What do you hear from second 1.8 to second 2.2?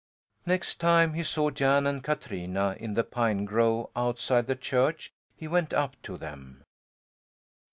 and